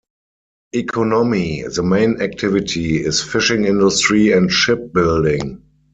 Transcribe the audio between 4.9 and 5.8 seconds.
building.